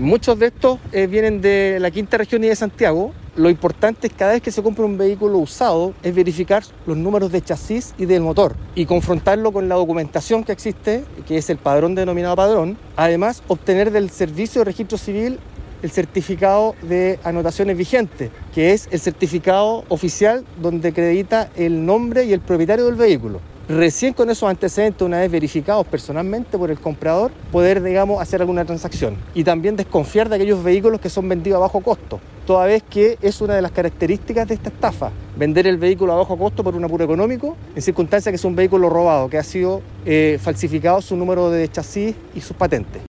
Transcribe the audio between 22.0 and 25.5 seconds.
y el propietario del vehículo. Recién con esos antecedentes, una vez